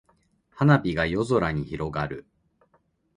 [0.49, 2.25] 花火が夜空に広がる。